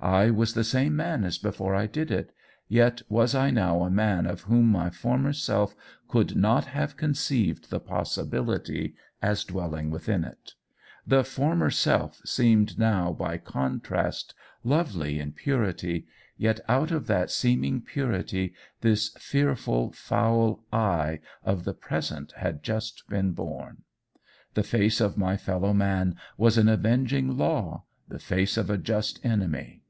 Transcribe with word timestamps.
I 0.00 0.30
was 0.30 0.54
the 0.54 0.62
same 0.62 0.94
man 0.94 1.24
as 1.24 1.38
before 1.38 1.74
I 1.74 1.88
did 1.88 2.12
it, 2.12 2.32
yet 2.68 3.02
was 3.08 3.34
I 3.34 3.50
now 3.50 3.82
a 3.82 3.90
man 3.90 4.26
of 4.26 4.42
whom 4.42 4.68
my 4.70 4.90
former 4.90 5.32
self 5.32 5.74
could 6.06 6.36
not 6.36 6.66
have 6.66 6.96
conceived 6.96 7.68
the 7.68 7.80
possibility 7.80 8.94
as 9.20 9.42
dwelling 9.42 9.90
within 9.90 10.22
it. 10.22 10.52
The 11.04 11.24
former 11.24 11.70
self 11.70 12.20
seemed 12.24 12.78
now 12.78 13.12
by 13.12 13.38
contrast 13.38 14.34
lovely 14.62 15.18
in 15.18 15.32
purity, 15.32 16.06
yet 16.36 16.60
out 16.68 16.92
of 16.92 17.08
that 17.08 17.28
seeming 17.28 17.80
purity 17.80 18.54
this 18.82 19.08
fearful, 19.18 19.90
foul 19.90 20.62
I 20.72 21.18
of 21.42 21.64
the 21.64 21.74
present 21.74 22.34
had 22.36 22.62
just 22.62 23.02
been 23.08 23.32
born! 23.32 23.78
The 24.54 24.62
face 24.62 25.00
of 25.00 25.18
my 25.18 25.36
fellow 25.36 25.72
man 25.72 26.14
was 26.36 26.56
an 26.56 26.68
avenging 26.68 27.36
law, 27.36 27.82
the 28.06 28.20
face 28.20 28.56
of 28.56 28.70
a 28.70 28.78
just 28.78 29.18
enemy. 29.26 29.82